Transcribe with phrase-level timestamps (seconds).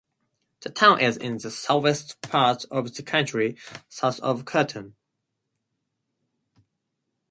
[0.61, 3.55] The town is in the southwest part of the county,
[3.87, 4.95] south of Canton.